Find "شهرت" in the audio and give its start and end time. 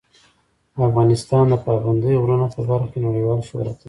3.47-3.75